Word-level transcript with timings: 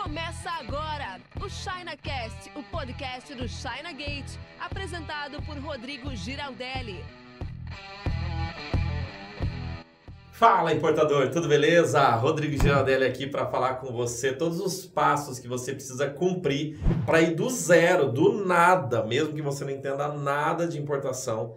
Começa 0.00 0.48
agora 0.50 1.20
o 1.44 1.50
ChinaCast, 1.50 2.52
o 2.54 2.62
podcast 2.62 3.34
do 3.34 3.48
China 3.48 3.92
Gate, 3.92 4.38
apresentado 4.60 5.42
por 5.42 5.58
Rodrigo 5.58 6.14
Giraldelli. 6.14 7.04
Fala 10.30 10.72
importador, 10.72 11.30
tudo 11.32 11.48
beleza? 11.48 12.08
Rodrigo 12.10 12.56
Giraldelli 12.62 13.04
aqui 13.04 13.26
para 13.26 13.44
falar 13.46 13.74
com 13.74 13.92
você 13.92 14.32
todos 14.32 14.60
os 14.60 14.86
passos 14.86 15.40
que 15.40 15.48
você 15.48 15.72
precisa 15.72 16.08
cumprir 16.08 16.78
para 17.04 17.20
ir 17.20 17.34
do 17.34 17.50
zero, 17.50 18.08
do 18.08 18.46
nada, 18.46 19.02
mesmo 19.02 19.34
que 19.34 19.42
você 19.42 19.64
não 19.64 19.72
entenda 19.72 20.06
nada 20.06 20.68
de 20.68 20.78
importação, 20.78 21.56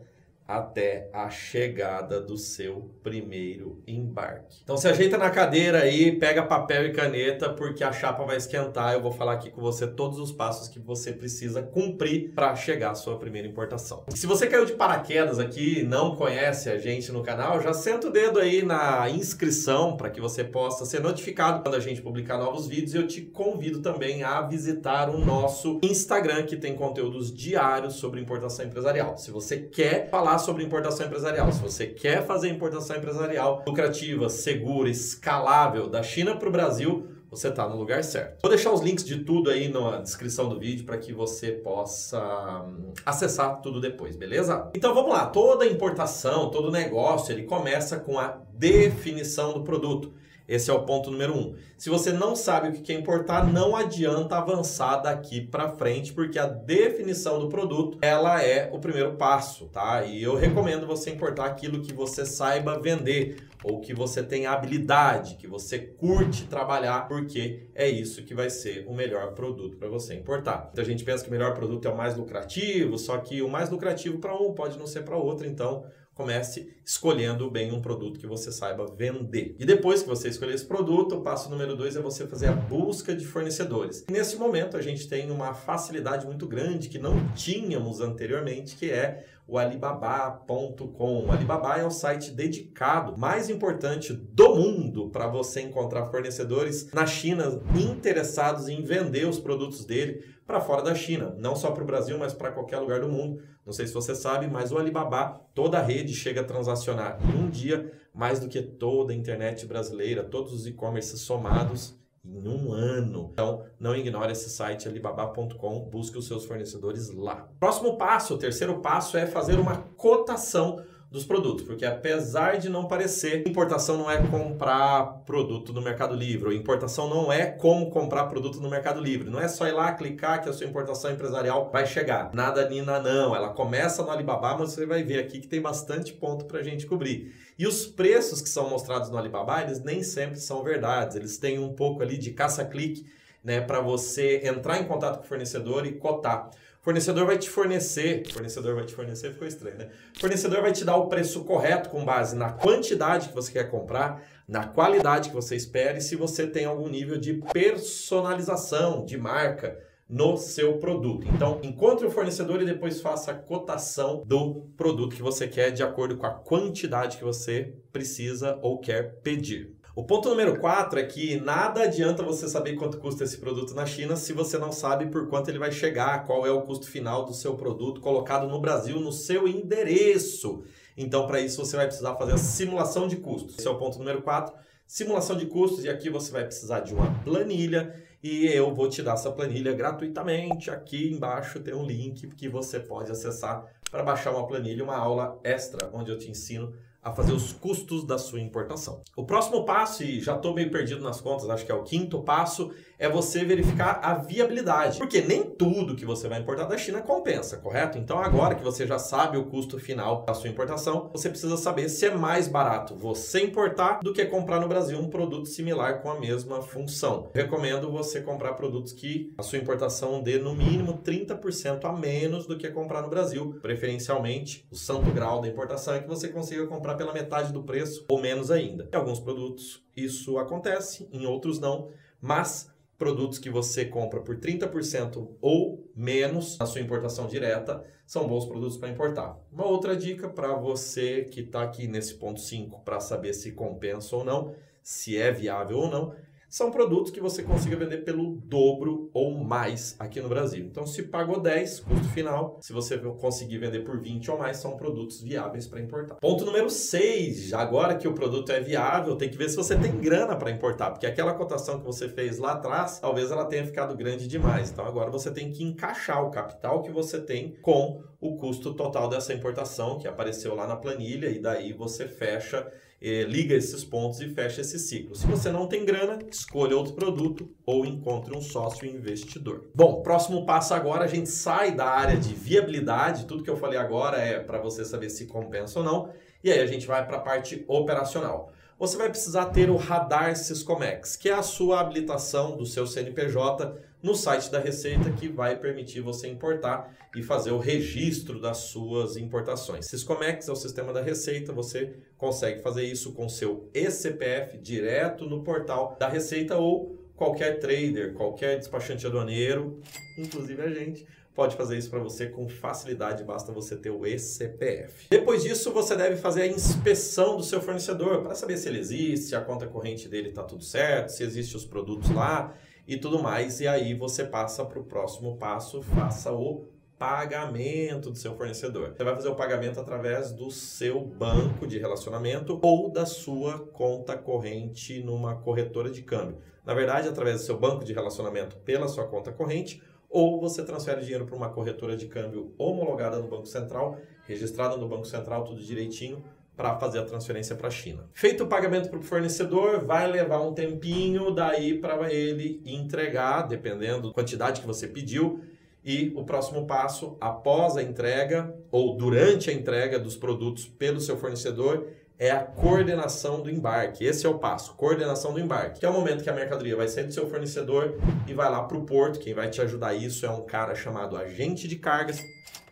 até 0.57 1.09
a 1.13 1.29
chegada 1.29 2.20
do 2.20 2.38
seu 2.38 2.91
primeiro 3.01 3.81
embarque. 3.88 4.59
Então 4.63 4.75
se 4.75 4.88
ajeita 4.88 5.18
na 5.18 5.29
cadeira 5.29 5.79
aí, 5.79 6.11
pega 6.18 6.43
papel 6.43 6.88
e 6.88 6.91
caneta, 6.91 7.50
porque 7.50 7.83
a 7.83 7.91
chapa 7.91 8.25
vai 8.25 8.38
esquentar. 8.38 8.93
Eu 8.93 9.01
vou 9.01 9.11
falar 9.11 9.33
aqui 9.33 9.50
com 9.50 9.61
você 9.61 9.87
todos 9.87 10.19
os 10.19 10.32
passos 10.32 10.68
que 10.68 10.79
você 10.79 11.14
precisa 11.14 11.61
cumprir 11.61 12.33
para 12.33 12.56
chegar 12.56 12.92
à 12.92 12.95
sua 12.95 13.18
primeira 13.18 13.47
importação. 13.47 14.04
Se 14.09 14.28
você 14.28 14.47
caiu 14.47 14.65
de 14.65 14.73
paraquedas 14.73 15.39
aqui 15.39 15.83
não 15.83 16.15
conhece 16.15 16.70
a 16.70 16.78
gente 16.78 17.11
no 17.11 17.23
canal, 17.23 17.61
já 17.61 17.73
senta 17.73 18.07
o 18.07 18.11
dedo 18.11 18.39
aí 18.39 18.64
na 18.64 19.09
inscrição 19.09 19.95
para 19.95 20.09
que 20.09 20.20
você 20.20 20.43
possa 20.43 20.86
ser 20.86 21.00
notificado 21.00 21.61
quando 21.61 21.75
a 21.75 21.79
gente 21.79 22.01
publicar 22.01 22.37
novos 22.37 22.68
vídeos. 22.68 22.93
E 22.93 22.97
eu 22.97 23.07
te 23.07 23.21
convido 23.21 23.81
também 23.81 24.23
a 24.23 24.42
visitar 24.42 25.09
o 25.09 25.23
nosso 25.23 25.79
Instagram, 25.83 26.43
que 26.43 26.57
tem 26.57 26.75
conteúdos 26.75 27.33
diários 27.33 27.95
sobre 27.95 28.20
importação 28.20 28.65
empresarial. 28.65 29.18
Se 29.18 29.31
você 29.31 29.57
quer 29.57 30.09
falar 30.09 30.40
sobre 30.41 30.63
importação 30.63 31.05
empresarial. 31.05 31.51
Se 31.51 31.61
você 31.61 31.87
quer 31.87 32.25
fazer 32.25 32.50
importação 32.50 32.97
empresarial 32.97 33.63
lucrativa, 33.66 34.30
segura, 34.30 34.89
escalável 34.89 35.88
da 35.88 36.03
China 36.03 36.36
para 36.36 36.50
o 36.50 36.52
Brasil, 36.52 37.08
você 37.31 37.47
está 37.47 37.67
no 37.67 37.77
lugar 37.77 38.03
certo. 38.03 38.41
Vou 38.41 38.50
deixar 38.50 38.73
os 38.73 38.81
links 38.81 39.05
de 39.05 39.23
tudo 39.23 39.50
aí 39.50 39.69
na 39.69 40.00
descrição 40.02 40.50
do 40.50 40.59
vídeo 40.59 40.86
para 40.86 40.97
que 40.97 41.14
você 41.14 41.52
possa 41.53 42.20
hum, 42.67 42.92
acessar 43.06 43.61
tudo 43.61 43.80
depois, 43.80 44.17
beleza? 44.17 44.70
Então 44.75 44.94
vamos 44.94 45.11
lá, 45.11 45.28
toda 45.28 45.66
importação, 45.66 46.52
todo 46.52 46.70
negócio, 46.70 47.31
ele 47.31 47.44
começa 47.44 47.98
com 47.98 48.20
a 48.20 48.38
definição 48.53 49.53
do 49.53 49.64
produto. 49.64 50.11
Esse 50.52 50.70
é 50.70 50.74
o 50.74 50.84
ponto 50.84 51.10
número 51.10 51.34
um. 51.34 51.56
Se 51.78 51.90
você 51.90 52.12
não 52.12 52.36
sabe 52.36 52.68
o 52.68 52.72
que 52.74 52.92
é 52.92 52.96
importar, 52.96 53.48
não 53.48 53.74
adianta 53.74 54.36
avançar 54.36 54.98
daqui 54.98 55.40
para 55.40 55.70
frente, 55.70 56.12
porque 56.12 56.38
a 56.38 56.46
definição 56.46 57.40
do 57.40 57.48
produto 57.48 57.98
ela 58.02 58.44
é 58.44 58.70
o 58.70 58.78
primeiro 58.78 59.14
passo, 59.14 59.68
tá? 59.68 60.04
E 60.04 60.22
eu 60.22 60.36
recomendo 60.36 60.86
você 60.86 61.10
importar 61.10 61.46
aquilo 61.46 61.82
que 61.82 61.94
você 61.94 62.26
saiba 62.26 62.78
vender 62.78 63.48
ou 63.64 63.80
que 63.80 63.94
você 63.94 64.22
tem 64.22 64.46
habilidade, 64.46 65.36
que 65.36 65.48
você 65.48 65.80
curte 65.80 66.44
trabalhar, 66.48 67.08
porque 67.08 67.68
é 67.74 67.88
isso 67.88 68.24
que 68.24 68.34
vai 68.34 68.50
ser 68.50 68.86
o 68.90 68.94
melhor 68.94 69.34
produto 69.34 69.78
para 69.78 69.88
você 69.88 70.16
importar. 70.16 70.70
Então 70.74 70.84
a 70.84 70.88
gente 70.88 71.06
pensa 71.06 71.24
que 71.24 71.30
o 71.30 71.34
melhor 71.34 71.54
produto 71.54 71.88
é 71.88 71.92
o 71.92 71.96
mais 71.96 72.18
lucrativo, 72.18 72.98
só 72.98 73.18
que 73.20 73.42
o 73.42 73.48
mais 73.48 73.70
lucrativo 73.70 74.18
para 74.18 74.36
um 74.36 74.54
pode 74.54 74.78
não 74.78 74.86
ser 74.86 75.04
para 75.04 75.16
outro, 75.16 75.48
então 75.48 75.86
comece 76.22 76.69
escolhendo 76.86 77.50
bem 77.50 77.72
um 77.72 77.81
produto 77.81 78.19
que 78.19 78.27
você 78.27 78.52
saiba 78.52 78.86
vender. 78.86 79.55
E 79.59 79.66
depois 79.66 80.03
que 80.03 80.09
você 80.09 80.30
escolher 80.30 80.53
esse 80.53 80.66
produto, 80.66 81.16
o 81.16 81.22
passo 81.22 81.50
número 81.50 81.75
dois 81.75 81.95
é 81.95 82.02
você 82.02 82.27
fazer 82.27 82.47
a 82.47 82.53
busca 82.53 83.16
de 83.16 83.25
fornecedores. 83.25 84.05
Nesse 84.09 84.36
momento 84.36 84.77
a 84.77 84.81
gente 84.81 85.08
tem 85.08 85.31
uma 85.31 85.53
facilidade 85.53 86.25
muito 86.25 86.47
grande 86.47 86.89
que 86.89 86.99
não 86.99 87.27
tínhamos 87.33 88.02
anteriormente, 88.02 88.75
que 88.75 88.92
é 88.92 89.25
o 89.47 89.58
alibaba.com. 89.58 91.25
O 91.25 91.31
Alibaba 91.31 91.78
é 91.78 91.86
o 91.86 91.92
site 91.92 92.31
dedicado 92.31 93.17
mais 93.17 93.50
importante 93.50 94.14
do 94.14 94.56
mundo 94.56 95.09
para 95.09 95.28
você 95.28 95.61
encontrar 95.61 96.06
fornecedores 96.06 96.92
na 96.94 97.06
China 97.06 97.61
interessados 97.75 98.67
em 98.67 98.81
vender 98.83 99.28
os 99.28 99.39
produtos 99.39 99.86
dele 99.86 100.23
para 100.45 100.61
fora 100.61 100.81
da 100.81 100.95
China, 100.95 101.36
não 101.38 101.56
só 101.56 101.72
para 101.72 101.83
o 101.83 101.86
Brasil, 101.86 102.17
mas 102.17 102.33
para 102.33 102.52
qualquer 102.52 102.80
lugar 102.80 103.00
do 103.00 103.09
mundo. 103.09 103.42
Não 103.66 103.72
sei 103.72 103.88
se 103.88 103.94
você 103.94 104.16
sabe, 104.16 104.48
mas 104.48 104.72
o 104.72 104.78
Alibaba, 104.78 105.42
toda 105.53 105.80
a 105.80 105.82
rede 105.82 106.14
chega 106.14 106.42
a 106.42 106.45
transacionar 106.45 107.17
em 107.23 107.39
um 107.39 107.49
dia 107.49 107.92
mais 108.14 108.39
do 108.39 108.48
que 108.48 108.61
toda 108.61 109.14
a 109.14 109.16
internet 109.16 109.66
brasileira, 109.66 110.23
todos 110.23 110.52
os 110.54 110.67
e-commerce 110.67 111.17
somados 111.17 112.01
em 112.23 112.48
um 112.48 112.71
ano. 112.71 113.30
Então, 113.33 113.65
não 113.80 113.95
ignore 113.95 114.32
esse 114.32 114.49
site 114.49 114.87
alibaba.com, 114.87 115.80
busque 115.89 116.17
os 116.17 116.27
seus 116.27 116.45
fornecedores 116.45 117.14
lá. 117.14 117.49
Próximo 117.59 117.98
passo, 117.98 118.36
o 118.36 118.37
terceiro 118.37 118.80
passo 118.80 119.17
é 119.17 119.26
fazer 119.26 119.59
uma 119.59 119.77
cotação 119.98 120.83
dos 121.11 121.26
produtos, 121.26 121.66
porque 121.66 121.86
apesar 121.86 122.58
de 122.58 122.70
não 122.70 122.88
parecer, 122.88 123.45
importação 123.45 123.98
não 123.98 124.10
é 124.10 124.26
comprar 124.27 125.23
produto 125.26 125.73
no 125.73 125.82
Mercado 125.82 126.16
Livre, 126.16 126.48
ou 126.48 126.54
importação 126.54 127.10
não 127.10 127.30
é 127.30 127.48
como 127.48 127.92
comprar 127.92 128.27
produto 128.27 128.61
no 128.61 128.69
Mercado 128.69 129.01
Livre. 129.01 129.29
Não 129.29 129.41
é 129.41 129.49
só 129.49 129.67
ir 129.67 129.73
lá 129.73 129.91
clicar 129.91 130.41
que 130.41 130.47
a 130.47 130.53
sua 130.53 130.66
importação 130.66 131.11
empresarial 131.11 131.69
vai 131.69 131.85
chegar. 131.85 132.31
Nada 132.33 132.67
Nina 132.69 133.01
não, 133.01 133.35
ela 133.35 133.49
começa 133.49 134.01
no 134.01 134.09
Alibaba, 134.09 134.57
mas 134.57 134.72
você 134.72 134.85
vai 134.85 135.03
ver 135.03 135.19
aqui 135.19 135.41
que 135.41 135.49
tem 135.49 135.59
bastante 135.59 136.13
ponto 136.13 136.45
para 136.45 136.59
a 136.59 136.63
gente 136.63 136.85
cobrir. 136.85 137.35
E 137.59 137.67
os 137.67 137.85
preços 137.85 138.41
que 138.41 138.47
são 138.47 138.69
mostrados 138.69 139.09
no 139.09 139.17
Alibaba, 139.17 139.63
eles 139.63 139.83
nem 139.83 140.03
sempre 140.03 140.39
são 140.39 140.63
verdades, 140.63 141.17
eles 141.17 141.38
têm 141.38 141.59
um 141.59 141.73
pouco 141.73 142.01
ali 142.01 142.17
de 142.17 142.31
caça-clique, 142.31 143.05
né, 143.43 143.59
para 143.59 143.81
você 143.81 144.41
entrar 144.45 144.79
em 144.79 144.85
contato 144.85 145.17
com 145.17 145.25
o 145.25 145.28
fornecedor 145.28 145.85
e 145.85 145.93
cotar 145.93 146.51
fornecedor 146.81 147.25
vai 147.25 147.37
te 147.37 147.49
fornecer, 147.49 148.23
fornecedor 148.31 148.75
vai 148.75 148.85
te 148.85 148.93
fornecer, 148.93 149.31
ficou 149.31 149.47
estranho, 149.47 149.77
né? 149.77 149.89
fornecedor 150.19 150.61
vai 150.61 150.71
te 150.71 150.83
dar 150.83 150.97
o 150.97 151.07
preço 151.07 151.43
correto 151.43 151.89
com 151.89 152.03
base 152.03 152.35
na 152.35 152.51
quantidade 152.51 153.29
que 153.29 153.35
você 153.35 153.51
quer 153.51 153.69
comprar, 153.69 154.23
na 154.47 154.67
qualidade 154.67 155.29
que 155.29 155.35
você 155.35 155.55
espera 155.55 155.97
e 155.97 156.01
se 156.01 156.15
você 156.15 156.47
tem 156.47 156.65
algum 156.65 156.89
nível 156.89 157.17
de 157.17 157.35
personalização 157.53 159.05
de 159.05 159.17
marca 159.17 159.79
no 160.09 160.35
seu 160.35 160.77
produto. 160.77 161.25
Então, 161.33 161.61
encontre 161.63 162.05
o 162.05 162.11
fornecedor 162.11 162.61
e 162.61 162.65
depois 162.65 162.99
faça 162.99 163.31
a 163.31 163.35
cotação 163.35 164.23
do 164.25 164.67
produto 164.75 165.15
que 165.15 165.21
você 165.21 165.47
quer 165.47 165.71
de 165.71 165.81
acordo 165.81 166.17
com 166.17 166.25
a 166.25 166.33
quantidade 166.33 167.17
que 167.17 167.23
você 167.23 167.73
precisa 167.93 168.59
ou 168.61 168.79
quer 168.79 169.21
pedir. 169.21 169.80
O 169.94 170.06
ponto 170.06 170.29
número 170.29 170.57
4 170.57 171.00
é 171.00 171.03
que 171.03 171.35
nada 171.41 171.84
adianta 171.84 172.24
você 172.24 172.47
saber 172.47 172.78
quanto 172.78 172.97
custa 172.97 173.25
esse 173.25 173.38
produto 173.38 173.75
na 173.75 173.85
China 173.85 174.16
se 174.16 174.31
você 174.31 174.57
não 174.57 174.72
sabe 174.72 175.07
por 175.07 175.28
quanto 175.28 175.50
ele 175.50 175.59
vai 175.59 175.69
chegar, 175.69 176.25
qual 176.25 176.47
é 176.47 176.50
o 176.50 176.62
custo 176.62 176.88
final 176.88 177.25
do 177.25 177.34
seu 177.34 177.56
produto 177.56 178.00
colocado 178.00 178.47
no 178.47 178.62
Brasil 178.62 179.02
no 179.02 179.12
seu 179.12 179.50
endereço. 179.50 180.63
Então, 180.96 181.28
para 181.28 181.41
isso, 181.41 181.57
você 181.57 181.75
vai 181.75 181.88
precisar 181.88 182.16
fazer 182.16 182.31
a 182.31 182.38
simulação 182.38 183.06
de 183.06 183.18
custos. 183.18 183.59
Esse 183.59 183.68
é 183.68 183.69
o 183.69 183.78
ponto 183.78 184.00
número 184.00 184.22
4. 184.22 184.56
Simulação 184.88 185.35
de 185.35 185.46
custos, 185.47 185.84
e 185.84 185.90
aqui 185.90 186.09
você 186.09 186.31
vai 186.31 186.46
precisar 186.46 186.79
de 186.79 186.94
uma 186.94 187.13
planilha 187.25 187.94
e 188.23 188.46
eu 188.47 188.73
vou 188.73 188.88
te 188.88 189.02
dar 189.02 189.16
essa 189.16 189.29
planilha 189.29 189.73
gratuitamente. 189.73 190.72
Aqui 190.72 191.12
embaixo 191.12 191.59
tem 191.59 191.73
um 191.73 191.85
link 191.85 192.28
que 192.28 192.47
você 192.47 192.79
pode 192.79 193.12
acessar 193.12 193.66
para 193.90 194.03
baixar 194.03 194.31
uma 194.31 194.47
planilha, 194.47 194.85
uma 194.85 194.96
aula 194.96 195.38
extra, 195.44 195.90
onde 195.91 196.09
eu 196.09 196.18
te 196.18 196.31
ensino 196.31 196.73
a 197.03 197.12
fazer 197.12 197.34
os 197.34 197.51
custos 197.51 198.06
da 198.06 198.17
sua 198.17 198.39
importação. 198.39 199.01
O 199.16 199.25
próximo 199.25 199.66
passo, 199.66 200.03
e 200.03 200.19
já 200.19 200.35
estou 200.35 200.53
meio 200.53 200.69
perdido 200.69 201.01
nas 201.01 201.19
contas, 201.19 201.50
acho 201.50 201.66
que 201.66 201.72
é 201.72 201.75
o 201.75 201.84
quinto 201.84 202.22
passo, 202.22 202.72
é 203.00 203.09
você 203.09 203.44
verificar 203.44 204.00
a 204.03 204.13
viabilidade. 204.13 205.00
Porque 205.00 205.22
nem 205.22 205.44
tudo 205.44 205.95
que 205.95 206.06
você 206.06 206.28
vai 206.28 206.40
importar 206.40 206.66
da 206.66 206.78
China 206.78 207.01
compensa, 207.01 207.57
correto? 207.57 207.97
Então 207.97 208.19
agora 208.19 208.53
que 208.53 208.63
você 208.63 208.85
já 208.85 209.00
sabe 209.00 209.38
o 209.38 209.45
custo 209.45 209.79
final 209.79 210.23
da 210.23 210.35
sua 210.35 210.50
importação, 210.50 211.09
você 211.11 211.28
precisa 211.28 211.57
saber 211.57 211.90
se 211.90 212.06
é 212.06 212.16
mais 212.16 212.47
barato 212.47 212.95
você 212.95 213.41
importar 213.41 214.00
do 214.03 214.13
que 214.13 214.23
comprar 214.25 214.59
no 214.59 214.67
Brasil 214.67 215.00
um 215.00 215.09
produto 215.09 215.47
similar 215.47 216.01
com 216.01 216.11
a 216.11 216.19
mesma 216.19 216.61
função. 216.61 217.29
recomendo 217.34 217.91
você 217.91 218.22
comprar 218.22 218.53
produtos 218.53 218.94
que 218.94 219.34
a 219.38 219.41
sua 219.41 219.57
importação 219.57 220.22
dê 220.22 220.38
no 220.38 220.53
mínimo 220.53 221.01
30% 221.03 221.85
a 221.85 221.91
menos 221.91 222.45
do 222.45 222.57
que 222.57 222.69
comprar 222.69 223.01
no 223.01 223.09
Brasil. 223.09 223.57
Preferencialmente, 223.61 224.67
o 224.72 224.75
santo 224.75 225.09
grau 225.11 225.41
da 225.41 225.47
importação 225.47 225.95
é 225.95 226.00
que 226.00 226.07
você 226.07 226.28
consiga 226.28 226.67
comprar 226.67 226.91
pela 226.96 227.13
metade 227.13 227.52
do 227.52 227.63
preço 227.63 228.06
ou 228.09 228.19
menos 228.19 228.52
ainda. 228.52 228.90
Em 228.91 228.96
alguns 228.96 229.19
produtos 229.19 229.84
isso 229.96 230.38
acontece, 230.38 231.07
em 231.12 231.25
outros 231.25 231.59
não, 231.59 231.90
mas 232.22 232.72
produtos 232.97 233.40
que 233.40 233.50
você 233.50 233.84
compra 233.84 234.22
por 234.22 234.38
30% 234.38 235.28
ou 235.41 235.90
menos 235.96 236.59
na 236.59 236.67
sua 236.67 236.82
importação 236.82 237.26
direta 237.26 237.84
são 238.05 238.28
bons 238.28 238.46
produtos 238.46 238.78
para 238.78 238.90
importar. 238.90 239.40
Uma 239.52 239.66
outra 239.66 239.96
dica 239.96 240.29
para 240.29 240.53
você 240.53 241.23
que 241.23 241.40
está 241.40 241.64
aqui 241.64 241.88
nesse 241.88 242.16
ponto 242.16 242.40
5 242.40 242.82
para 242.82 242.99
saber 242.99 243.34
se 243.34 243.53
compensa 243.53 244.16
ou 244.16 244.23
não, 244.23 244.53
se 244.84 245.17
é 245.17 245.32
viável 245.32 245.78
ou 245.78 245.90
não, 245.90 246.14
são 246.51 246.69
produtos 246.69 247.11
que 247.11 247.21
você 247.21 247.41
consiga 247.43 247.77
vender 247.77 247.99
pelo 247.99 248.35
dobro 248.43 249.09
ou 249.13 249.33
mais 249.33 249.95
aqui 249.97 250.19
no 250.19 250.27
Brasil. 250.27 250.65
Então, 250.65 250.85
se 250.85 251.03
pagou 251.03 251.39
10, 251.39 251.79
custo 251.79 252.09
final, 252.09 252.59
se 252.61 252.73
você 252.73 252.97
conseguir 252.97 253.57
vender 253.57 253.85
por 253.85 254.01
20 254.01 254.29
ou 254.31 254.37
mais, 254.37 254.57
são 254.57 254.75
produtos 254.75 255.21
viáveis 255.21 255.65
para 255.65 255.79
importar. 255.79 256.15
Ponto 256.15 256.44
número 256.44 256.69
6, 256.69 257.53
agora 257.53 257.95
que 257.95 258.06
o 258.06 258.13
produto 258.13 258.51
é 258.51 258.59
viável, 258.59 259.15
tem 259.15 259.30
que 259.30 259.38
ver 259.38 259.50
se 259.50 259.56
você 259.56 259.77
tem 259.77 259.98
grana 259.98 260.36
para 260.36 260.51
importar, 260.51 260.92
porque 260.92 261.07
aquela 261.07 261.33
cotação 261.33 261.80
que 261.80 261.86
você 261.86 262.09
fez 262.09 262.38
lá 262.38 262.51
atrás, 262.51 263.00
talvez 263.00 263.31
ela 263.31 263.45
tenha 263.45 263.65
ficado 263.65 263.95
grande 263.95 264.27
demais. 264.27 264.71
Então, 264.71 264.86
agora 264.86 265.09
você 265.09 265.31
tem 265.31 265.50
que 265.51 265.63
encaixar 265.63 266.21
o 266.21 266.31
capital 266.31 266.83
que 266.83 266.92
você 266.92 267.21
tem 267.21 267.56
com 267.62 268.03
o 268.19 268.36
custo 268.36 268.74
total 268.74 269.07
dessa 269.07 269.33
importação 269.33 269.98
que 269.98 270.07
apareceu 270.07 270.53
lá 270.53 270.68
na 270.68 270.75
planilha 270.75 271.30
e 271.30 271.39
daí 271.39 271.71
você 271.71 272.09
fecha 272.09 272.69
eh, 273.01 273.24
liga 273.24 273.56
esses 273.56 273.83
pontos 273.83 274.21
e 274.21 274.30
fecha 274.30 274.62
esse 274.62 274.77
ciclo. 274.77 275.15
Se 275.15 275.25
você 275.25 275.50
não 275.51 275.68
tem 275.68 275.83
grana, 275.83 276.19
escolha 276.30 276.77
outro 276.77 276.94
produto 276.94 277.50
ou 277.65 277.86
encontre 277.86 278.36
um 278.38 278.42
sócio 278.42 278.88
investidor. 278.88 279.69
Bom, 279.74 280.01
próximo 280.01 280.45
passo 280.45 280.74
agora, 280.74 281.06
a 281.06 281.07
gente 281.07 281.30
sai 281.30 281.74
da 281.74 281.86
área 281.86 282.18
de 282.18 282.33
viabilidade, 282.33 283.25
tudo 283.25 283.44
que 283.44 283.50
eu 283.50 283.57
falei 283.57 283.80
agora 283.80 284.18
é 284.18 284.39
para 284.39 284.59
você 284.59 284.86
saber 284.86 285.09
se 285.09 285.25
compensa 285.25 285.80
ou 285.80 285.86
não, 285.86 286.13
e 286.44 286.51
aí 286.51 286.59
a 286.59 286.65
gente 286.65 286.86
vai 286.86 287.06
para 287.06 287.18
a 287.18 287.21
parte 287.21 287.63
operacional 287.68 288.51
você 288.81 288.98
vai 288.98 289.10
precisar 289.10 289.45
ter 289.51 289.69
o 289.69 289.75
Radar 289.75 290.36
Siscomex, 290.36 291.16
que 291.16 291.30
é 291.30 291.33
a 291.33 291.44
sua 291.44 291.80
habilitação 291.80 292.57
do 292.57 292.66
seu 292.66 292.88
CNPJ 292.88 293.80
no 294.01 294.16
site 294.16 294.50
da 294.50 294.57
Receita 294.57 295.12
que 295.12 295.28
vai 295.28 295.56
permitir 295.56 296.01
você 296.01 296.28
importar 296.28 296.92
e 297.16 297.22
fazer 297.22 297.51
o 297.51 297.60
registro 297.60 298.42
das 298.42 298.57
suas 298.57 299.18
importações. 299.18 299.86
Siscomex 299.86 300.48
é 300.50 300.51
o 300.51 300.56
sistema 300.56 300.92
da 300.92 301.00
Receita, 301.00 301.54
você 301.54 301.94
consegue 302.18 302.63
fazer 302.63 302.83
isso 302.83 303.13
com 303.13 303.30
seu 303.30 303.69
eCPF 303.72 304.57
direto 304.57 305.30
no 305.30 305.44
portal 305.44 305.95
da 306.00 306.10
Receita 306.10 306.57
ou 306.57 306.98
qualquer 307.16 307.60
trader, 307.60 308.16
qualquer 308.16 308.57
despachante 308.57 309.06
aduaneiro, 309.06 309.80
inclusive 310.18 310.60
a 310.60 310.72
gente, 310.72 311.06
pode 311.33 311.56
fazer 311.56 311.78
isso 311.78 311.89
para 311.89 312.00
você 312.00 312.28
com 312.28 312.48
facilidade, 312.48 313.24
basta 313.24 313.51
você 313.51 313.75
ter 313.75 313.89
o 313.89 314.06
eCPF. 314.06 315.07
Depois 315.10 315.44
disso, 315.44 315.72
você 315.72 315.95
deve 315.95 316.18
fazer 316.18 316.44
a 316.44 316.48
inspeção 316.48 317.38
do 317.38 317.44
seu 317.44 317.62
fornecedor 317.62 318.22
para 318.22 318.36
saber 318.36 318.57
se 318.57 318.68
ele 318.68 318.80
existe, 318.80 319.28
se 319.28 319.36
a 319.36 319.42
conta 319.42 319.68
corrente 319.68 320.07
dele 320.07 320.30
está 320.30 320.44
tudo 320.44 320.63
certo, 320.63 321.10
se 321.10 321.24
existem 321.24 321.57
os 321.57 321.66
produtos 321.66 322.10
lá 322.12 322.54
e 322.88 322.98
tudo 322.98 323.22
mais. 323.22 323.60
E 323.62 323.68
aí 323.68 323.94
você 323.94 324.24
passa 324.24 324.66
para 324.66 324.80
o 324.80 324.83
próximo 324.83 325.38
passo, 325.38 325.81
faça 325.81 326.31
o 326.31 326.68
pagamento 327.01 328.12
do 328.12 328.18
seu 328.18 328.36
fornecedor. 328.36 328.94
Você 328.95 329.04
vai 329.04 329.16
fazer 329.16 329.30
o 329.30 329.36
pagamento 329.36 329.80
através 329.80 330.31
do 330.31 330.51
seu 330.51 331.01
banco 331.01 331.66
de 331.66 331.80
relacionamento 331.80 332.60
ou 332.62 332.92
da 332.92 333.07
sua 333.07 333.57
conta 333.57 334.16
corrente 334.16 335.01
numa 335.01 335.36
corretora 335.36 335.89
de 335.89 336.04
câmbio. 336.04 336.38
Na 336.63 336.75
verdade, 336.75 337.07
através 337.07 337.38
do 337.38 337.45
seu 337.45 337.57
banco 337.57 337.84
de 337.84 337.92
relacionamento 337.92 338.56
pela 338.57 338.88
sua 338.88 339.07
conta 339.07 339.31
corrente 339.31 339.81
ou 340.12 340.40
você 340.40 340.63
transfere 340.63 341.02
dinheiro 341.02 341.25
para 341.25 341.36
uma 341.36 341.50
corretora 341.50 341.96
de 341.96 342.06
câmbio 342.06 342.54
homologada 342.58 343.18
no 343.18 343.30
Banco 343.30 343.46
Central, 343.46 343.98
registrada 344.28 344.75
no 344.75 344.88
Banco 344.88 345.06
Central, 345.06 345.46
tudo 345.46 345.62
direitinho, 345.62 346.22
para 346.56 346.78
fazer 346.78 347.00
a 347.00 347.06
transferência 347.06 347.56
para 347.56 347.69
a 347.69 347.72
China. 347.72 348.10
Feito 348.13 348.44
o 348.44 348.48
pagamento 348.48 348.90
para 348.90 349.00
o 349.00 349.02
fornecedor, 349.02 349.86
vai 349.86 350.12
levar 350.12 350.42
um 350.42 350.54
tempinho 350.54 351.31
daí 351.31 351.80
para 351.80 352.13
ele 352.13 352.62
entregar, 352.66 353.48
dependendo 353.48 354.10
da 354.10 354.13
quantidade 354.13 354.60
que 354.60 354.68
você 354.68 354.86
pediu. 354.86 355.42
E 355.84 356.13
o 356.16 356.24
próximo 356.24 356.68
passo, 356.68 357.18
após 357.19 357.75
a 357.78 357.81
entrega 357.81 358.54
ou 358.69 358.96
durante 358.96 359.50
a 359.50 359.54
entrega 359.54 359.98
dos 359.98 360.16
produtos 360.16 360.68
pelo 360.68 361.00
seu 361.00 361.18
fornecedor, 361.18 361.88
é 362.22 362.30
a 362.30 362.40
coordenação 362.40 363.42
do 363.42 363.50
embarque. 363.50 364.06
Esse 364.06 364.28
é 364.28 364.30
o 364.30 364.38
passo, 364.38 364.76
coordenação 364.76 365.34
do 365.34 365.40
embarque, 365.40 365.80
que 365.80 365.86
é 365.88 365.90
o 365.90 365.94
momento 365.94 366.24
que 366.24 366.30
a 366.30 366.34
mercadoria 366.34 366.76
vai 366.76 366.88
sair 366.88 367.06
do 367.06 367.12
seu 367.12 367.28
fornecedor 367.28 367.98
e 368.28 368.34
vai 368.36 368.48
lá 368.48 368.62
para 368.62 368.78
o 368.78 368.86
porto. 368.86 369.18
Quem 369.18 369.34
vai 369.34 369.50
te 369.50 369.60
ajudar 369.60 369.96
isso 369.96 370.24
é 370.24 370.30
um 370.30 370.46
cara 370.46 370.76
chamado 370.76 371.18
agente 371.18 371.68
de 371.68 371.78
cargas. 371.78 372.24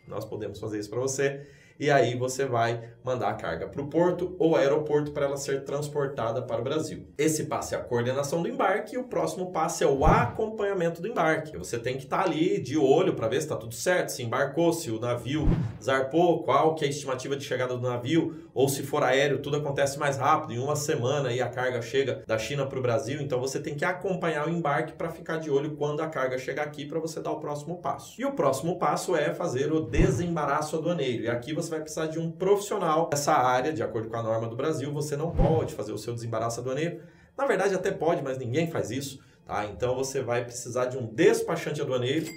Nós 0.07 0.23
podemos 0.23 0.59
fazer 0.59 0.77
isso 0.77 0.91
para 0.91 0.99
você 0.99 1.47
e 1.79 1.89
aí 1.89 2.15
você 2.15 2.45
vai 2.45 2.89
mandar 3.03 3.29
a 3.29 3.33
carga 3.33 3.67
para 3.67 3.81
o 3.81 3.87
porto 3.87 4.35
ou 4.37 4.55
aeroporto 4.55 5.11
para 5.11 5.25
ela 5.25 5.37
ser 5.37 5.63
transportada 5.63 6.41
para 6.41 6.59
o 6.59 6.63
Brasil. 6.63 7.07
Esse 7.17 7.45
passo 7.45 7.73
é 7.73 7.77
a 7.77 7.81
coordenação 7.81 8.43
do 8.43 8.49
embarque 8.49 8.95
e 8.95 8.97
o 8.97 9.05
próximo 9.05 9.51
passo 9.51 9.83
é 9.83 9.87
o 9.87 10.03
acompanhamento 10.05 11.01
do 11.01 11.07
embarque. 11.07 11.57
Você 11.57 11.79
tem 11.79 11.97
que 11.97 12.03
estar 12.03 12.23
tá 12.23 12.23
ali 12.25 12.61
de 12.61 12.77
olho 12.77 13.13
para 13.13 13.27
ver 13.27 13.37
se 13.37 13.45
está 13.45 13.55
tudo 13.55 13.73
certo, 13.73 14.09
se 14.09 14.21
embarcou, 14.21 14.73
se 14.73 14.91
o 14.91 14.99
navio 14.99 15.47
zarpou, 15.81 16.43
qual 16.43 16.75
que 16.75 16.83
é 16.83 16.87
a 16.87 16.91
estimativa 16.91 17.35
de 17.35 17.45
chegada 17.45 17.75
do 17.75 17.81
navio, 17.81 18.49
ou 18.53 18.67
se 18.67 18.83
for 18.83 19.03
aéreo, 19.03 19.39
tudo 19.39 19.57
acontece 19.57 19.97
mais 19.97 20.17
rápido, 20.17 20.53
em 20.53 20.59
uma 20.59 20.75
semana 20.75 21.31
e 21.31 21.41
a 21.41 21.47
carga 21.47 21.81
chega 21.81 22.23
da 22.27 22.37
China 22.37 22.65
para 22.65 22.77
o 22.77 22.81
Brasil, 22.81 23.21
então 23.21 23.39
você 23.39 23.59
tem 23.59 23.75
que 23.75 23.85
acompanhar 23.85 24.47
o 24.47 24.51
embarque 24.51 24.93
para 24.93 25.09
ficar 25.09 25.37
de 25.37 25.49
olho 25.49 25.75
quando 25.77 26.01
a 26.01 26.07
carga 26.07 26.37
chegar 26.37 26.63
aqui 26.63 26.85
para 26.85 26.99
você 26.99 27.21
dar 27.21 27.31
o 27.31 27.39
próximo 27.39 27.77
passo. 27.77 28.19
E 28.19 28.25
o 28.25 28.33
próximo 28.33 28.77
passo 28.77 29.15
é 29.15 29.33
fazer 29.33 29.71
o 29.71 29.79
desembaraço 29.79 30.75
aduaneiro. 30.75 31.23
E 31.23 31.29
aqui 31.29 31.53
você 31.53 31.68
você 31.69 31.75
vai 31.75 31.81
precisar 31.81 32.07
de 32.07 32.19
um 32.19 32.31
profissional 32.31 33.07
dessa 33.07 33.33
área, 33.33 33.71
de 33.71 33.83
acordo 33.83 34.09
com 34.09 34.17
a 34.17 34.23
norma 34.23 34.47
do 34.47 34.55
Brasil. 34.55 34.91
Você 34.93 35.15
não 35.15 35.31
pode 35.31 35.75
fazer 35.75 35.91
o 35.91 35.97
seu 35.97 36.13
desembaraço 36.13 36.59
aduaneiro. 36.59 37.03
Na 37.37 37.45
verdade, 37.45 37.75
até 37.75 37.91
pode, 37.91 38.23
mas 38.23 38.37
ninguém 38.37 38.69
faz 38.69 38.89
isso. 38.89 39.19
Tá? 39.45 39.65
Então, 39.65 39.95
você 39.95 40.21
vai 40.21 40.43
precisar 40.43 40.87
de 40.87 40.97
um 40.97 41.05
despachante 41.05 41.81
aduaneiro. 41.81 42.27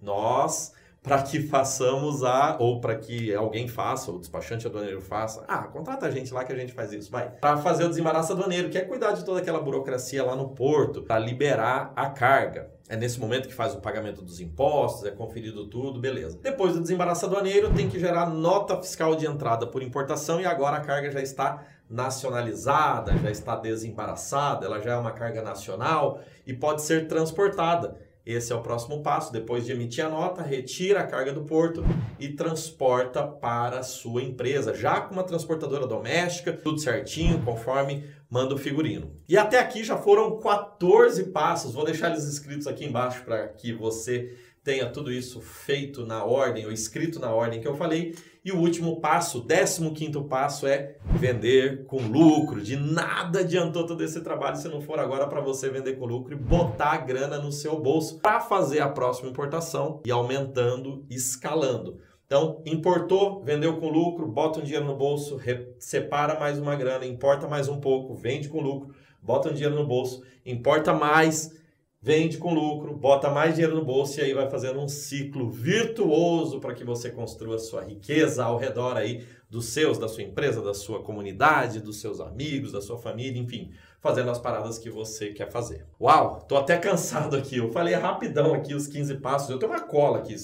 Nós 0.00 0.72
para 1.02 1.22
que 1.22 1.40
façamos 1.40 2.24
a, 2.24 2.56
ou 2.58 2.80
para 2.80 2.94
que 2.96 3.34
alguém 3.34 3.68
faça, 3.68 4.10
o 4.10 4.18
despachante 4.18 4.66
aduaneiro 4.66 5.00
faça. 5.00 5.44
Ah, 5.48 5.62
contrata 5.62 6.06
a 6.06 6.10
gente 6.10 6.32
lá 6.34 6.44
que 6.44 6.52
a 6.52 6.56
gente 6.56 6.72
faz 6.72 6.92
isso, 6.92 7.10
vai. 7.10 7.30
Para 7.30 7.56
fazer 7.58 7.84
o 7.84 7.88
desembaraço 7.88 8.32
aduaneiro, 8.32 8.68
que 8.68 8.78
é 8.78 8.82
cuidar 8.82 9.12
de 9.12 9.24
toda 9.24 9.40
aquela 9.40 9.60
burocracia 9.60 10.24
lá 10.24 10.34
no 10.34 10.48
porto, 10.50 11.02
para 11.02 11.18
liberar 11.18 11.92
a 11.94 12.10
carga. 12.10 12.70
É 12.88 12.96
nesse 12.96 13.20
momento 13.20 13.46
que 13.46 13.54
faz 13.54 13.74
o 13.74 13.80
pagamento 13.80 14.22
dos 14.22 14.40
impostos, 14.40 15.04
é 15.04 15.10
conferido 15.10 15.66
tudo, 15.66 16.00
beleza. 16.00 16.38
Depois 16.42 16.72
do 16.72 16.80
desembaraço 16.80 17.26
aduaneiro, 17.26 17.72
tem 17.74 17.88
que 17.88 18.00
gerar 18.00 18.30
nota 18.30 18.76
fiscal 18.78 19.14
de 19.14 19.26
entrada 19.26 19.66
por 19.66 19.82
importação 19.82 20.40
e 20.40 20.46
agora 20.46 20.78
a 20.78 20.80
carga 20.80 21.10
já 21.10 21.20
está 21.20 21.64
nacionalizada, 21.88 23.16
já 23.18 23.30
está 23.30 23.56
desembaraçada, 23.56 24.66
ela 24.66 24.80
já 24.80 24.92
é 24.92 24.96
uma 24.96 25.12
carga 25.12 25.42
nacional 25.42 26.20
e 26.46 26.52
pode 26.52 26.82
ser 26.82 27.08
transportada. 27.08 27.96
Esse 28.28 28.52
é 28.52 28.54
o 28.54 28.60
próximo 28.60 29.02
passo. 29.02 29.32
Depois 29.32 29.64
de 29.64 29.72
emitir 29.72 30.04
a 30.04 30.10
nota, 30.10 30.42
retira 30.42 31.00
a 31.00 31.06
carga 31.06 31.32
do 31.32 31.44
porto 31.44 31.82
e 32.20 32.28
transporta 32.28 33.26
para 33.26 33.78
a 33.78 33.82
sua 33.82 34.22
empresa, 34.22 34.74
já 34.74 35.00
com 35.00 35.14
uma 35.14 35.24
transportadora 35.24 35.86
doméstica, 35.86 36.52
tudo 36.52 36.78
certinho, 36.78 37.42
conforme 37.42 38.04
manda 38.28 38.54
o 38.54 38.58
figurino. 38.58 39.10
E 39.26 39.38
até 39.38 39.58
aqui 39.58 39.82
já 39.82 39.96
foram 39.96 40.38
14 40.38 41.24
passos. 41.30 41.72
Vou 41.72 41.86
deixar 41.86 42.10
eles 42.10 42.24
escritos 42.24 42.66
aqui 42.66 42.84
embaixo 42.84 43.24
para 43.24 43.48
que 43.48 43.72
você 43.72 44.36
tenha 44.68 44.84
tudo 44.90 45.10
isso 45.10 45.40
feito 45.40 46.04
na 46.04 46.22
ordem 46.22 46.66
ou 46.66 46.70
escrito 46.70 47.18
na 47.18 47.32
ordem 47.32 47.58
que 47.58 47.66
eu 47.66 47.74
falei. 47.74 48.14
E 48.44 48.52
o 48.52 48.58
último 48.58 49.00
passo, 49.00 49.40
décimo 49.40 49.94
quinto 49.94 50.24
passo 50.24 50.66
é 50.66 50.96
vender 51.18 51.86
com 51.86 51.96
lucro. 51.96 52.60
De 52.60 52.76
nada 52.76 53.40
adiantou 53.40 53.86
todo 53.86 54.04
esse 54.04 54.20
trabalho 54.20 54.56
se 54.56 54.68
não 54.68 54.82
for 54.82 54.98
agora 54.98 55.26
para 55.26 55.40
você 55.40 55.70
vender 55.70 55.94
com 55.94 56.04
lucro 56.04 56.34
e 56.34 56.36
botar 56.36 56.92
a 56.92 56.96
grana 56.98 57.38
no 57.38 57.50
seu 57.50 57.80
bolso 57.80 58.18
para 58.18 58.40
fazer 58.40 58.80
a 58.80 58.90
próxima 58.90 59.30
importação 59.30 60.02
e 60.04 60.10
aumentando, 60.10 61.02
escalando. 61.08 61.98
Então, 62.26 62.60
importou, 62.66 63.42
vendeu 63.42 63.78
com 63.80 63.88
lucro, 63.88 64.28
bota 64.28 64.60
um 64.60 64.62
dinheiro 64.62 64.84
no 64.84 64.96
bolso, 64.96 65.40
separa 65.78 66.38
mais 66.38 66.58
uma 66.58 66.76
grana, 66.76 67.06
importa 67.06 67.48
mais 67.48 67.68
um 67.68 67.80
pouco, 67.80 68.12
vende 68.12 68.50
com 68.50 68.60
lucro, 68.60 68.94
bota 69.22 69.48
um 69.48 69.54
dinheiro 69.54 69.74
no 69.74 69.86
bolso, 69.86 70.22
importa 70.44 70.92
mais, 70.92 71.57
vende 72.00 72.38
com 72.38 72.54
lucro, 72.54 72.96
bota 72.96 73.28
mais 73.28 73.54
dinheiro 73.54 73.74
no 73.76 73.84
bolso 73.84 74.20
e 74.20 74.22
aí 74.22 74.32
vai 74.32 74.48
fazendo 74.48 74.78
um 74.80 74.88
ciclo 74.88 75.50
virtuoso 75.50 76.60
para 76.60 76.74
que 76.74 76.84
você 76.84 77.10
construa 77.10 77.58
sua 77.58 77.82
riqueza 77.82 78.44
ao 78.44 78.56
redor 78.56 78.96
aí 78.96 79.24
dos 79.50 79.66
seus, 79.66 79.98
da 79.98 80.08
sua 80.08 80.22
empresa, 80.22 80.60
da 80.60 80.74
sua 80.74 81.02
comunidade, 81.02 81.80
dos 81.80 82.00
seus 82.00 82.20
amigos, 82.20 82.72
da 82.72 82.82
sua 82.82 82.98
família, 82.98 83.40
enfim, 83.40 83.72
fazendo 83.98 84.30
as 84.30 84.38
paradas 84.38 84.78
que 84.78 84.90
você 84.90 85.30
quer 85.30 85.50
fazer. 85.50 85.86
Uau, 85.98 86.44
tô 86.46 86.56
até 86.56 86.76
cansado 86.76 87.34
aqui. 87.34 87.56
Eu 87.56 87.72
falei 87.72 87.94
rapidão 87.94 88.52
aqui 88.52 88.74
os 88.74 88.86
15 88.86 89.16
passos. 89.16 89.48
Eu 89.48 89.58
tenho 89.58 89.72
uma 89.72 89.80
cola 89.80 90.18
aqui. 90.18 90.36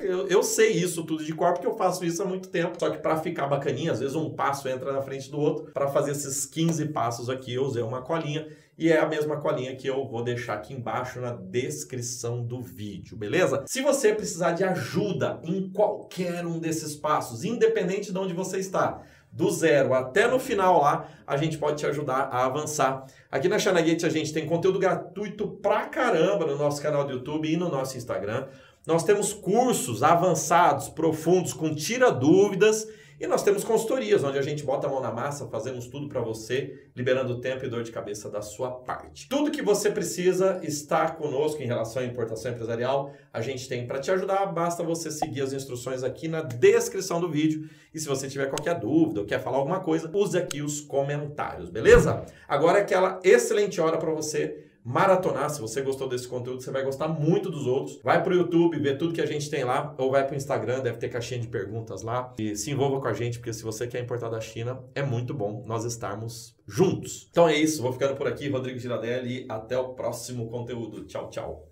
Eu, 0.00 0.26
eu 0.26 0.42
sei 0.42 0.72
isso 0.72 1.04
tudo 1.04 1.22
de 1.22 1.34
cor 1.34 1.52
porque 1.52 1.66
eu 1.66 1.76
faço 1.76 2.04
isso 2.04 2.22
há 2.22 2.26
muito 2.26 2.48
tempo. 2.48 2.80
Só 2.80 2.88
que 2.88 2.98
para 2.98 3.18
ficar 3.18 3.46
bacaninha, 3.46 3.92
às 3.92 4.00
vezes 4.00 4.16
um 4.16 4.30
passo 4.30 4.68
entra 4.68 4.90
na 4.90 5.02
frente 5.02 5.30
do 5.30 5.38
outro. 5.38 5.70
Para 5.72 5.88
fazer 5.88 6.12
esses 6.12 6.46
15 6.46 6.86
passos 6.86 7.28
aqui, 7.28 7.52
eu 7.52 7.64
usei 7.64 7.82
uma 7.82 8.00
colinha 8.00 8.48
e 8.78 8.92
é 8.92 8.98
a 8.98 9.06
mesma 9.06 9.38
colinha 9.38 9.74
que 9.74 9.86
eu 9.86 10.06
vou 10.06 10.22
deixar 10.22 10.54
aqui 10.54 10.74
embaixo 10.74 11.20
na 11.20 11.32
descrição 11.32 12.42
do 12.42 12.60
vídeo, 12.60 13.16
beleza? 13.16 13.64
Se 13.66 13.80
você 13.80 14.12
precisar 14.12 14.52
de 14.52 14.64
ajuda 14.64 15.40
em 15.42 15.70
qualquer 15.70 16.44
um 16.44 16.58
desses 16.58 16.94
passos, 16.94 17.42
independente 17.42 18.12
de 18.12 18.18
onde 18.18 18.34
você 18.34 18.58
está, 18.58 19.02
do 19.32 19.50
zero 19.50 19.92
até 19.92 20.26
no 20.26 20.38
final 20.38 20.80
lá, 20.80 21.08
a 21.26 21.36
gente 21.36 21.58
pode 21.58 21.78
te 21.78 21.86
ajudar 21.86 22.28
a 22.30 22.44
avançar. 22.44 23.06
Aqui 23.30 23.48
na 23.48 23.58
Chanagate 23.58 24.06
a 24.06 24.10
gente 24.10 24.32
tem 24.32 24.46
conteúdo 24.46 24.78
gratuito 24.78 25.48
pra 25.48 25.86
caramba 25.86 26.46
no 26.46 26.56
nosso 26.56 26.80
canal 26.80 27.04
do 27.04 27.12
YouTube 27.12 27.50
e 27.50 27.56
no 27.56 27.68
nosso 27.68 27.96
Instagram. 27.96 28.46
Nós 28.86 29.04
temos 29.04 29.32
cursos 29.32 30.02
avançados, 30.02 30.88
profundos, 30.88 31.52
com 31.52 31.74
tira 31.74 32.10
dúvidas 32.10 32.86
e 33.18 33.26
nós 33.26 33.42
temos 33.42 33.64
consultorias, 33.64 34.22
onde 34.22 34.38
a 34.38 34.42
gente 34.42 34.62
bota 34.62 34.86
a 34.86 34.90
mão 34.90 35.00
na 35.00 35.10
massa, 35.10 35.48
fazemos 35.48 35.86
tudo 35.86 36.08
para 36.08 36.20
você, 36.20 36.86
liberando 36.94 37.40
tempo 37.40 37.64
e 37.64 37.68
dor 37.68 37.82
de 37.82 37.90
cabeça 37.90 38.28
da 38.28 38.42
sua 38.42 38.70
parte. 38.70 39.28
Tudo 39.28 39.50
que 39.50 39.62
você 39.62 39.90
precisa 39.90 40.60
está 40.62 41.10
conosco 41.10 41.62
em 41.62 41.66
relação 41.66 42.02
à 42.02 42.04
importação 42.04 42.52
empresarial, 42.52 43.12
a 43.32 43.40
gente 43.40 43.68
tem 43.68 43.86
para 43.86 44.00
te 44.00 44.10
ajudar, 44.10 44.44
basta 44.46 44.82
você 44.82 45.10
seguir 45.10 45.40
as 45.40 45.52
instruções 45.52 46.02
aqui 46.02 46.28
na 46.28 46.42
descrição 46.42 47.20
do 47.20 47.30
vídeo. 47.30 47.68
E 47.94 47.98
se 47.98 48.06
você 48.06 48.28
tiver 48.28 48.46
qualquer 48.46 48.78
dúvida 48.78 49.20
ou 49.20 49.26
quer 49.26 49.42
falar 49.42 49.56
alguma 49.56 49.80
coisa, 49.80 50.10
use 50.12 50.36
aqui 50.36 50.60
os 50.60 50.82
comentários, 50.82 51.70
beleza? 51.70 52.26
Agora 52.46 52.78
é 52.78 52.82
aquela 52.82 53.18
excelente 53.24 53.80
hora 53.80 53.96
para 53.96 54.12
você 54.12 54.66
maratonar. 54.86 55.50
Se 55.50 55.60
você 55.60 55.82
gostou 55.82 56.08
desse 56.08 56.28
conteúdo, 56.28 56.62
você 56.62 56.70
vai 56.70 56.84
gostar 56.84 57.08
muito 57.08 57.50
dos 57.50 57.66
outros. 57.66 57.98
Vai 58.04 58.22
pro 58.22 58.32
YouTube, 58.32 58.78
ver 58.78 58.96
tudo 58.96 59.12
que 59.12 59.20
a 59.20 59.26
gente 59.26 59.50
tem 59.50 59.64
lá, 59.64 59.92
ou 59.98 60.12
vai 60.12 60.24
pro 60.24 60.36
Instagram, 60.36 60.80
deve 60.80 60.98
ter 60.98 61.08
caixinha 61.08 61.40
de 61.40 61.48
perguntas 61.48 62.02
lá. 62.02 62.32
E 62.38 62.54
se 62.54 62.70
envolva 62.70 63.00
com 63.00 63.08
a 63.08 63.12
gente, 63.12 63.40
porque 63.40 63.52
se 63.52 63.64
você 63.64 63.88
quer 63.88 64.00
importar 64.00 64.28
da 64.28 64.40
China, 64.40 64.78
é 64.94 65.02
muito 65.02 65.34
bom 65.34 65.64
nós 65.66 65.84
estarmos 65.84 66.54
juntos. 66.68 67.26
Então 67.30 67.48
é 67.48 67.56
isso, 67.56 67.82
vou 67.82 67.92
ficando 67.92 68.14
por 68.14 68.28
aqui, 68.28 68.48
Rodrigo 68.48 68.78
Giradelli, 68.78 69.40
e 69.40 69.46
até 69.48 69.76
o 69.76 69.94
próximo 69.94 70.48
conteúdo. 70.48 71.04
Tchau, 71.04 71.28
tchau. 71.30 71.68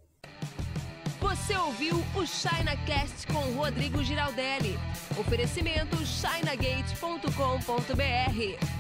Você 1.21 1.57
ouviu 1.57 1.95
o 2.17 2.27
ChinaCast 2.27 3.29
com 3.29 3.39
Rodrigo 3.57 4.03
Giraldelli. 4.03 4.77
Oferecimento 5.17 5.97
chinagate.com.br. 6.05 8.74